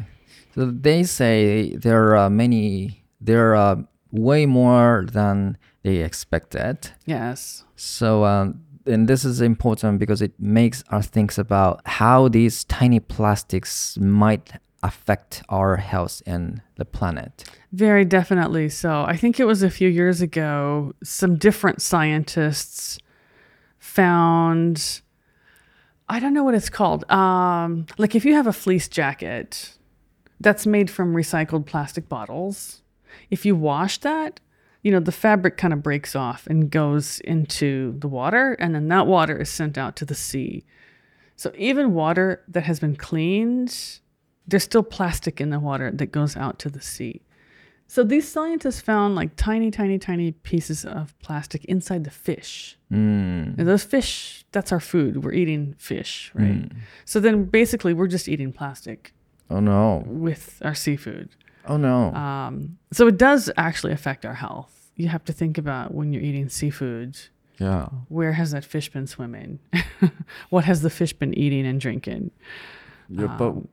So 0.55 0.65
they 0.65 1.03
say 1.03 1.75
there 1.75 2.09
are 2.09 2.17
uh, 2.17 2.29
many, 2.29 3.03
there 3.21 3.55
are 3.55 3.77
uh, 3.77 3.81
way 4.11 4.45
more 4.45 5.05
than 5.09 5.57
they 5.83 5.97
expected. 5.97 6.91
Yes. 7.05 7.63
So, 7.75 8.25
um, 8.25 8.63
and 8.87 9.07
this 9.07 9.25
is 9.25 9.41
important 9.41 9.99
because 9.99 10.21
it 10.21 10.33
makes 10.39 10.83
us 10.89 11.07
think 11.07 11.37
about 11.37 11.81
how 11.85 12.27
these 12.27 12.63
tiny 12.65 12.99
plastics 12.99 13.97
might 13.97 14.51
affect 14.83 15.43
our 15.49 15.77
health 15.77 16.21
and 16.25 16.61
the 16.75 16.85
planet. 16.85 17.43
Very 17.71 18.05
definitely 18.05 18.69
so. 18.69 19.03
I 19.07 19.17
think 19.17 19.39
it 19.39 19.45
was 19.45 19.63
a 19.63 19.69
few 19.69 19.89
years 19.89 20.21
ago, 20.21 20.93
some 21.03 21.35
different 21.37 21.81
scientists 21.81 22.99
found 23.79 25.01
I 26.09 26.19
don't 26.21 26.33
know 26.33 26.43
what 26.43 26.55
it's 26.55 26.69
called. 26.69 27.09
Um, 27.11 27.85
like 27.97 28.15
if 28.15 28.23
you 28.23 28.33
have 28.33 28.47
a 28.47 28.53
fleece 28.53 28.87
jacket 28.87 29.77
that's 30.39 30.65
made 30.65 30.89
from 30.89 31.13
recycled 31.13 31.65
plastic 31.65 32.07
bottles, 32.07 32.81
if 33.29 33.45
you 33.45 33.55
wash 33.55 33.97
that, 33.99 34.39
you 34.87 34.93
know, 34.93 35.01
the 35.01 35.11
fabric 35.11 35.57
kind 35.57 35.73
of 35.73 35.83
breaks 35.83 36.15
off 36.15 36.47
and 36.47 36.71
goes 36.71 37.19
into 37.33 37.93
the 37.99 38.07
water, 38.07 38.53
and 38.53 38.73
then 38.73 38.87
that 38.87 39.05
water 39.05 39.35
is 39.37 39.49
sent 39.49 39.77
out 39.77 39.97
to 39.97 40.05
the 40.05 40.15
sea. 40.15 40.63
So 41.35 41.51
even 41.57 41.93
water 41.93 42.41
that 42.47 42.63
has 42.63 42.79
been 42.79 42.95
cleaned, 42.95 43.99
there's 44.47 44.63
still 44.63 44.83
plastic 44.83 45.41
in 45.41 45.49
the 45.49 45.59
water 45.59 45.91
that 45.91 46.07
goes 46.19 46.37
out 46.37 46.57
to 46.59 46.69
the 46.69 46.79
sea. 46.81 47.21
So 47.89 48.03
these 48.03 48.25
scientists 48.27 48.79
found 48.81 49.15
like 49.15 49.31
tiny, 49.35 49.71
tiny, 49.71 49.97
tiny 49.99 50.31
pieces 50.31 50.85
of 50.85 51.17
plastic 51.19 51.65
inside 51.65 52.05
the 52.05 52.11
fish. 52.11 52.77
Mm. 52.91 53.57
And 53.57 53.67
those 53.67 53.83
fish, 53.83 54.45
that's 54.53 54.71
our 54.71 54.79
food. 54.79 55.23
We're 55.23 55.33
eating 55.33 55.75
fish, 55.77 56.31
right? 56.33 56.71
So 57.03 57.19
then 57.19 57.43
basically 57.45 57.93
we're 57.93 58.07
just 58.07 58.27
eating 58.29 58.51
plastic 58.53 59.13
Oh 59.49 59.59
no. 59.59 60.03
with 60.07 60.61
our 60.63 60.75
seafood. 60.75 61.29
Oh 61.67 61.77
no. 61.77 62.13
Um, 62.13 62.77
so 62.93 63.07
it 63.07 63.17
does 63.17 63.51
actually 63.57 63.91
affect 63.93 64.25
our 64.25 64.33
health. 64.35 64.73
You 64.97 65.07
have 65.07 65.23
to 65.25 65.33
think 65.33 65.57
about 65.57 65.93
when 65.93 66.11
you're 66.11 66.23
eating 66.23 66.49
seafood, 66.49 67.17
yeah. 67.59 67.87
where 68.09 68.33
has 68.33 68.51
that 68.51 68.65
fish 68.65 68.91
been 68.91 69.07
swimming? 69.07 69.59
what 70.49 70.65
has 70.65 70.81
the 70.81 70.89
fish 70.89 71.13
been 71.13 71.33
eating 71.33 71.65
and 71.65 71.79
drinking? 71.79 72.31
Yeah, 73.07 73.33
but 73.37 73.49
um, 73.49 73.67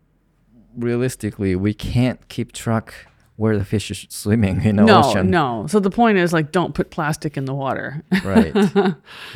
realistically, 0.77 1.57
we 1.57 1.75
can't 1.75 2.29
keep 2.29 2.53
track 2.53 2.95
where 3.37 3.59
the 3.59 3.65
fish 3.65 3.91
is 3.91 4.07
swimming 4.11 4.63
in 4.63 4.77
the 4.77 4.85
no, 4.85 5.03
ocean. 5.03 5.29
no. 5.31 5.63
no. 5.63 5.67
So 5.67 5.81
the 5.81 5.91
point 5.91 6.19
is 6.19 6.33
like 6.33 6.53
don't 6.53 6.73
put 6.75 6.91
plastic 6.91 7.37
in 7.37 7.47
the 7.47 7.55
water. 7.55 8.05
Right. 8.25 8.55
right. 8.75 8.95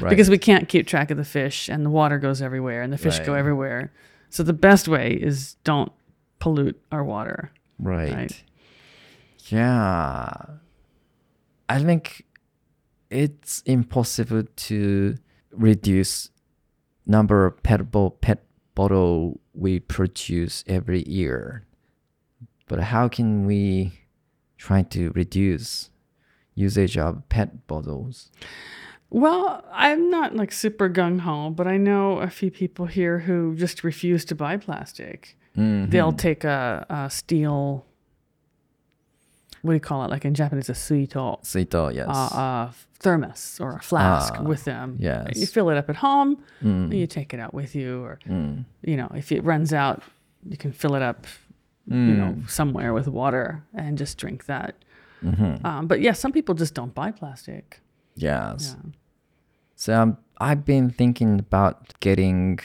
because 0.08 0.30
we 0.30 0.38
can't 0.38 0.68
keep 0.68 0.86
track 0.86 1.10
of 1.10 1.16
the 1.16 1.24
fish 1.24 1.68
and 1.68 1.84
the 1.84 1.90
water 1.90 2.18
goes 2.18 2.40
everywhere 2.40 2.82
and 2.82 2.92
the 2.92 2.98
fish 2.98 3.18
go 3.20 3.32
Right. 3.32 3.38
everywhere. 3.40 3.92
So 4.30 4.42
the 4.44 4.52
best 4.52 4.86
way 4.86 5.14
is 5.14 5.54
don't 5.64 5.90
pollute 6.38 6.80
our 6.92 7.02
water. 7.02 7.50
right. 7.80 8.12
right. 8.14 8.42
Yeah. 9.48 10.32
I 11.68 11.82
think 11.82 12.24
it's 13.10 13.62
impossible 13.62 14.44
to 14.44 15.16
reduce 15.52 16.30
number 17.06 17.46
of 17.46 17.62
pet, 17.62 17.90
bo- 17.90 18.10
pet 18.10 18.44
bottle 18.74 19.40
we 19.54 19.80
produce 19.80 20.62
every 20.66 21.02
year. 21.08 21.66
But 22.68 22.80
how 22.80 23.08
can 23.08 23.46
we 23.46 23.92
try 24.56 24.82
to 24.82 25.10
reduce 25.10 25.90
usage 26.54 26.98
of 26.98 27.28
pet 27.28 27.66
bottles? 27.66 28.30
Well, 29.10 29.64
I'm 29.72 30.10
not 30.10 30.36
like 30.36 30.52
super 30.52 30.90
gung 30.90 31.20
ho, 31.20 31.50
but 31.50 31.66
I 31.66 31.78
know 31.78 32.18
a 32.18 32.28
few 32.28 32.50
people 32.50 32.86
here 32.86 33.20
who 33.20 33.54
just 33.56 33.82
refuse 33.82 34.24
to 34.26 34.34
buy 34.34 34.58
plastic. 34.58 35.38
Mm-hmm. 35.56 35.90
They'll 35.90 36.12
take 36.12 36.44
a, 36.44 36.84
a 36.90 37.08
steel, 37.10 37.86
what 39.62 39.72
do 39.72 39.74
you 39.74 39.80
call 39.80 40.04
it? 40.04 40.10
Like 40.10 40.24
in 40.24 40.34
Japanese, 40.34 40.68
a 40.68 40.72
suito, 40.74 41.42
Sito, 41.42 41.92
yes. 41.94 42.08
uh, 42.08 42.12
a 42.12 42.74
thermos 43.00 43.58
or 43.60 43.76
a 43.76 43.82
flask 43.82 44.34
Ah, 44.36 44.42
with 44.42 44.64
them. 44.64 44.96
yes. 44.98 45.36
You 45.36 45.46
fill 45.46 45.70
it 45.70 45.76
up 45.76 45.88
at 45.90 45.96
home, 45.96 46.38
Mm, 46.62 46.96
you 46.96 47.06
take 47.06 47.32
it 47.34 47.40
out 47.40 47.54
with 47.54 47.74
you, 47.74 48.02
or 48.04 48.18
mm, 48.28 48.64
you 48.82 48.96
know, 48.96 49.10
if 49.14 49.30
it 49.32 49.42
runs 49.44 49.72
out, 49.72 50.02
you 50.48 50.56
can 50.56 50.72
fill 50.72 50.94
it 50.94 51.02
up 51.02 51.26
you 51.90 51.94
know, 51.96 52.34
mm, 52.36 52.50
somewhere 52.50 52.92
with 52.92 53.08
water 53.08 53.62
and 53.72 53.96
just 53.96 54.18
drink 54.18 54.44
that. 54.44 54.74
mhm. 55.24 55.64
Um, 55.64 55.86
but 55.86 56.00
yeah, 56.02 56.12
some 56.12 56.32
people 56.32 56.54
just 56.54 56.74
don't 56.74 56.94
buy 56.94 57.10
plastic. 57.10 57.80
Yes. 58.14 58.76
Yeah. 58.76 58.90
So 59.74 59.94
um, 60.02 60.18
I've 60.38 60.64
been 60.66 60.90
thinking 60.90 61.38
about 61.38 61.98
getting 62.00 62.58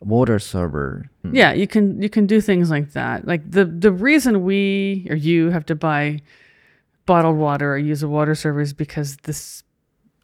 water 0.00 0.38
server. 0.38 1.10
Mm. 1.24 1.34
Yeah, 1.34 1.52
you 1.52 1.66
can 1.66 2.00
you 2.02 2.08
can 2.08 2.26
do 2.26 2.40
things 2.40 2.70
like 2.70 2.92
that. 2.92 3.26
Like 3.26 3.48
the 3.48 3.64
the 3.64 3.92
reason 3.92 4.44
we 4.44 5.06
or 5.10 5.16
you 5.16 5.50
have 5.50 5.66
to 5.66 5.74
buy 5.74 6.20
bottled 7.06 7.36
water 7.36 7.74
or 7.74 7.78
use 7.78 8.02
a 8.02 8.08
water 8.08 8.34
server 8.34 8.60
is 8.60 8.72
because 8.72 9.16
this 9.24 9.62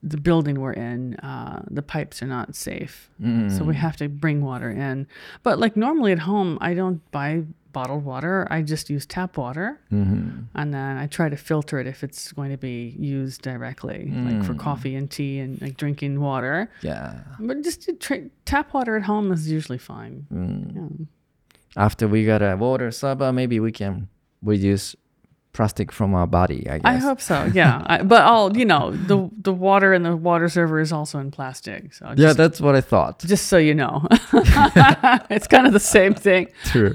the 0.02 0.16
building 0.18 0.60
we're 0.60 0.72
in, 0.72 1.14
uh, 1.16 1.62
the 1.70 1.82
pipes 1.82 2.22
are 2.22 2.26
not 2.26 2.54
safe. 2.54 3.10
So 3.18 3.64
we 3.64 3.74
Mm. 3.74 3.74
have 3.74 3.96
to 3.96 4.08
bring 4.08 4.40
water 4.42 4.70
in. 4.70 5.06
But 5.42 5.58
like 5.58 5.76
normally 5.76 6.12
at 6.12 6.20
home, 6.20 6.58
I 6.60 6.74
don't 6.74 7.00
buy 7.10 7.44
bottled 7.72 8.04
water. 8.04 8.46
I 8.50 8.62
just 8.62 8.88
use 8.88 9.04
tap 9.06 9.36
water. 9.36 9.78
Mhm. 9.92 10.44
and 10.54 10.72
then 10.72 10.96
I 10.96 11.06
try 11.06 11.28
to 11.28 11.36
filter 11.36 11.78
it 11.78 11.86
if 11.86 12.02
it's 12.02 12.32
going 12.32 12.50
to 12.50 12.56
be 12.56 12.94
used 12.98 13.42
directly, 13.42 14.10
like 14.26 14.42
for 14.44 14.54
Mm. 14.54 14.58
coffee 14.58 14.94
and 14.96 15.10
tea 15.10 15.38
and 15.40 15.60
like 15.60 15.76
drinking 15.76 16.20
water. 16.20 16.70
Yeah. 16.82 17.20
But 17.38 17.62
just 17.62 17.82
to 17.82 17.92
tra- 17.94 18.30
tap 18.44 18.72
water 18.74 18.96
at 18.96 19.02
home 19.04 19.30
is 19.32 19.50
usually 19.50 19.78
fine. 19.78 20.26
Mm. 20.32 20.74
Yeah. 20.76 21.06
After 21.76 22.08
we 22.08 22.24
got 22.24 22.40
a 22.42 22.56
water 22.56 22.90
server, 22.90 23.32
maybe 23.32 23.60
we 23.60 23.72
can 23.72 24.08
reduce 24.42 24.96
plastic 25.56 25.88
from 25.98 26.14
our 26.14 26.26
body. 26.26 26.60
I 26.70 26.78
guess. 26.78 26.82
I 26.84 26.96
hope 27.08 27.20
so. 27.20 27.36
Yeah, 27.60 27.82
I, 27.92 28.02
but 28.12 28.22
all 28.30 28.56
you 28.60 28.64
know, 28.72 28.84
the 29.10 29.18
the 29.48 29.52
water 29.68 29.90
in 29.96 30.02
the 30.02 30.14
water 30.30 30.48
server 30.56 30.78
is 30.86 30.92
also 30.92 31.18
in 31.24 31.30
plastic. 31.30 31.80
So 31.94 32.04
just, 32.06 32.18
Yeah, 32.18 32.32
that's 32.42 32.60
what 32.60 32.74
I 32.80 32.82
thought. 32.92 33.14
just 33.34 33.46
so 33.52 33.56
you 33.68 33.74
know, 33.74 33.94
it's 35.36 35.46
kind 35.54 35.66
of 35.66 35.72
the 35.72 35.86
same 35.96 36.14
thing. 36.14 36.48
True. 36.72 36.94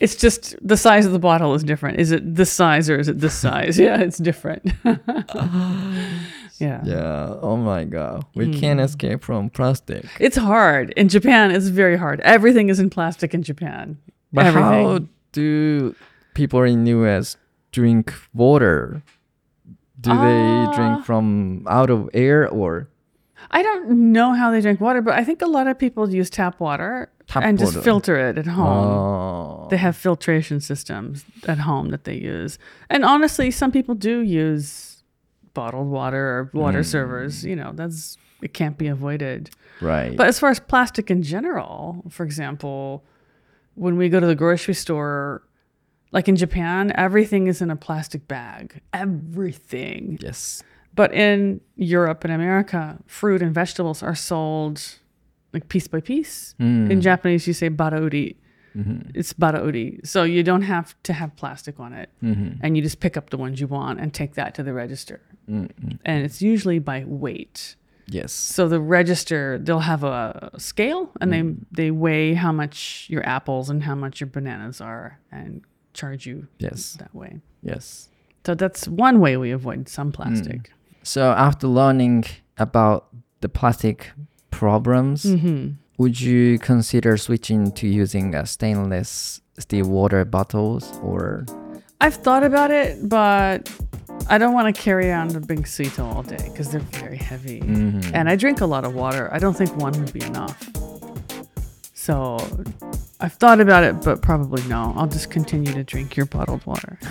It's 0.00 0.16
just 0.24 0.56
the 0.66 0.76
size 0.76 1.06
of 1.06 1.12
the 1.12 1.18
bottle 1.30 1.54
is 1.54 1.62
different. 1.64 1.98
Is 2.00 2.10
it 2.16 2.22
this 2.34 2.50
size 2.52 2.90
or 2.90 2.98
is 2.98 3.08
it 3.08 3.18
this 3.20 3.34
size? 3.34 3.78
Yeah, 3.78 4.00
it's 4.06 4.18
different. 4.18 4.62
yeah. 6.58 6.80
yeah. 6.84 7.34
Oh 7.42 7.56
my 7.56 7.84
god. 7.84 8.24
We 8.34 8.46
Mm. 8.46 8.60
can't 8.60 8.80
escape 8.80 9.22
from 9.22 9.50
plastic. 9.50 10.04
It's 10.20 10.36
hard. 10.36 10.90
In 10.96 11.08
Japan, 11.08 11.50
it's 11.50 11.68
very 11.68 11.96
hard. 11.96 12.20
Everything 12.20 12.68
is 12.68 12.78
in 12.80 12.90
plastic 12.90 13.34
in 13.34 13.42
Japan. 13.42 13.98
But 14.32 14.46
Everything. 14.46 14.70
how 14.86 15.00
do 15.32 15.94
people 16.34 16.62
in 16.62 16.86
US 16.86 17.36
drink 17.76 18.12
water? 18.34 19.02
Do 20.00 20.10
they 20.26 20.42
Uh, 20.66 20.72
drink 20.76 21.04
from 21.08 21.26
out 21.78 21.90
of 21.90 22.08
air 22.14 22.48
or 22.48 22.88
I 23.50 23.62
don't 23.62 24.12
know 24.16 24.32
how 24.40 24.50
they 24.50 24.60
drink 24.60 24.80
water, 24.80 25.00
but 25.02 25.14
I 25.14 25.22
think 25.24 25.38
a 25.42 25.46
lot 25.56 25.66
of 25.70 25.78
people 25.78 26.02
use 26.20 26.30
tap 26.30 26.58
water 26.58 27.08
Tap 27.28 27.42
and 27.44 27.58
just 27.58 27.78
filter 27.88 28.16
it 28.28 28.38
at 28.38 28.46
home. 28.46 28.66
Oh. 28.66 29.66
They 29.70 29.76
have 29.86 29.94
filtration 29.96 30.58
systems 30.60 31.24
at 31.52 31.58
home 31.58 31.90
that 31.90 32.04
they 32.04 32.14
use. 32.36 32.58
And 32.88 33.04
honestly, 33.04 33.50
some 33.50 33.70
people 33.72 33.94
do 33.94 34.20
use 34.20 35.02
bottled 35.54 35.88
water 36.00 36.24
or 36.34 36.50
water 36.54 36.80
Mm. 36.82 36.90
servers. 36.94 37.44
You 37.44 37.56
know, 37.60 37.70
that's 37.74 38.16
it 38.42 38.52
can't 38.52 38.76
be 38.78 38.88
avoided. 38.88 39.50
right. 39.80 40.16
But 40.16 40.26
as 40.32 40.38
far 40.38 40.50
as 40.50 40.60
plastic 40.60 41.10
in 41.10 41.22
general, 41.22 42.02
for 42.16 42.24
example, 42.24 43.02
when 43.74 43.94
we 44.00 44.08
go 44.08 44.18
to 44.20 44.26
the 44.26 44.34
grocery 44.44 44.74
store, 44.74 45.42
like 46.12 46.28
in 46.28 46.36
Japan, 46.36 46.92
everything 46.94 47.46
is 47.46 47.60
in 47.60 47.70
a 47.70 47.76
plastic 47.76 48.26
bag. 48.28 48.80
Everything. 48.92 50.18
yes. 50.20 50.62
But 50.94 51.12
in 51.12 51.60
Europe 51.76 52.24
and 52.24 52.32
America, 52.32 52.98
fruit 53.06 53.42
and 53.42 53.52
vegetables 53.54 54.02
are 54.02 54.14
sold 54.14 54.82
like 55.52 55.68
piece 55.68 55.86
by 55.88 56.00
piece. 56.00 56.54
Mm. 56.58 56.90
In 56.90 57.00
Japanese, 57.02 57.46
you 57.46 57.52
say 57.52 57.68
barauri. 57.68 58.36
It's 59.14 59.32
barauri. 59.32 60.06
So 60.06 60.22
you 60.22 60.42
don't 60.42 60.62
have 60.62 60.94
to 61.04 61.12
have 61.12 61.34
plastic 61.36 61.80
on 61.80 61.92
it. 61.92 62.10
Mm-hmm. 62.22 62.60
And 62.62 62.76
you 62.76 62.82
just 62.82 63.00
pick 63.00 63.16
up 63.16 63.30
the 63.30 63.38
ones 63.38 63.60
you 63.60 63.66
want 63.66 64.00
and 64.00 64.12
take 64.12 64.34
that 64.34 64.54
to 64.56 64.62
the 64.62 64.74
register. 64.74 65.20
Mm-hmm. 65.50 65.96
And 66.04 66.24
it's 66.24 66.42
usually 66.42 66.78
by 66.78 67.04
weight. 67.06 67.76
Yes. 68.06 68.32
So 68.32 68.68
the 68.68 68.80
register, 68.80 69.58
they'll 69.58 69.80
have 69.80 70.04
a 70.04 70.50
scale 70.58 71.10
and 71.20 71.32
they 71.32 71.54
they 71.72 71.90
weigh 71.90 72.34
how 72.34 72.52
much 72.52 73.06
your 73.08 73.26
apples 73.26 73.68
and 73.70 73.82
how 73.82 73.94
much 73.94 74.20
your 74.20 74.28
bananas 74.28 74.80
are 74.80 75.18
and 75.32 75.62
charge 75.96 76.26
you 76.26 76.46
Yes. 76.58 76.96
that 77.00 77.12
way. 77.14 77.40
Yes. 77.62 78.08
So 78.46 78.54
that's 78.54 78.86
one 78.86 79.18
way 79.18 79.36
we 79.36 79.50
avoid 79.50 79.88
some 79.88 80.12
plastic. 80.12 80.70
So 81.02 81.32
after 81.32 81.66
learning 81.66 82.24
about 82.58 83.08
the 83.40 83.48
plastic 83.48 84.10
problems, 84.50 85.24
Mm-hmm. 85.24 85.72
would 85.98 86.20
you 86.20 86.58
consider 86.58 87.16
switching 87.16 87.72
to 87.72 87.86
using 87.88 88.34
a 88.34 88.44
stainless 88.46 89.40
steel 89.58 89.88
water 89.88 90.24
bottles 90.24 90.84
or 91.02 91.44
I've 92.00 92.16
thought 92.26 92.44
about 92.44 92.70
it, 92.70 93.08
but 93.08 93.58
I 94.28 94.36
don't 94.38 94.52
want 94.52 94.68
to 94.74 94.82
carry 94.82 95.10
on 95.10 95.34
a 95.34 95.40
big 95.40 95.62
Sito 95.64 96.04
all 96.04 96.22
day 96.22 96.44
because 96.52 96.70
they're 96.70 96.90
very 97.00 97.16
heavy. 97.16 97.60
Mhm. 97.60 98.10
And 98.14 98.28
I 98.28 98.36
drink 98.36 98.60
a 98.60 98.66
lot 98.66 98.84
of 98.84 98.92
water. 98.94 99.24
I 99.32 99.38
don't 99.38 99.56
think 99.56 99.74
one 99.76 99.92
would 100.00 100.12
be 100.12 100.22
enough. 100.22 100.58
So 101.94 102.36
I've 103.18 103.32
thought 103.34 103.60
about 103.60 103.82
it, 103.84 104.02
but 104.02 104.20
probably 104.20 104.62
no. 104.64 104.92
I'll 104.96 105.06
just 105.06 105.30
continue 105.30 105.72
to 105.72 105.82
drink 105.82 106.16
your 106.16 106.26
bottled 106.26 106.64
water. 106.66 106.98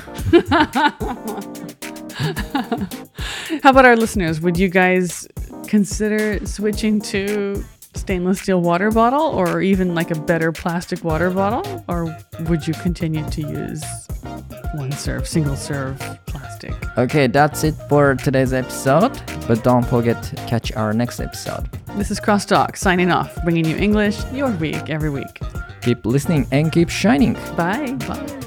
How 3.63 3.71
about 3.71 3.85
our 3.85 3.95
listeners? 3.95 4.39
Would 4.39 4.57
you 4.57 4.69
guys 4.69 5.27
consider 5.67 6.45
switching 6.45 7.01
to 7.01 7.63
stainless 7.95 8.41
steel 8.41 8.61
water 8.61 8.91
bottle 8.91 9.21
or 9.21 9.61
even 9.61 9.95
like 9.95 10.11
a 10.11 10.19
better 10.19 10.51
plastic 10.51 11.03
water 11.03 11.31
bottle? 11.31 11.83
Or 11.87 12.15
would 12.41 12.67
you 12.67 12.75
continue 12.75 13.27
to 13.31 13.41
use 13.41 13.83
one 14.75 14.91
serve, 14.91 15.27
single 15.27 15.55
serve 15.55 15.97
plastic? 16.25 16.73
Okay, 16.97 17.27
that's 17.27 17.63
it 17.63 17.73
for 17.89 18.15
today's 18.15 18.53
episode. 18.53 19.19
But 19.47 19.63
don't 19.63 19.85
forget 19.85 20.21
to 20.23 20.35
catch 20.47 20.71
our 20.73 20.93
next 20.93 21.19
episode. 21.19 21.69
This 21.97 22.11
is 22.11 22.19
Crosstalk 22.19 22.77
signing 22.77 23.11
off, 23.11 23.35
bringing 23.43 23.65
you 23.65 23.75
English 23.77 24.23
your 24.31 24.51
week 24.51 24.89
every 24.89 25.09
week. 25.09 25.39
Keep 25.81 26.05
listening 26.05 26.47
and 26.51 26.71
keep 26.71 26.89
shining. 26.89 27.33
Bye. 27.55 27.93
Bye. 28.07 28.44